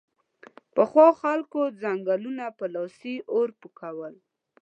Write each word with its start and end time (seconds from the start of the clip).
پخوا 0.75 1.07
خلکو 1.21 1.61
ځنګلونه 1.81 2.45
په 2.57 2.65
لاسي 2.73 3.15
ارو 3.33 3.53
پیکول 3.61 4.13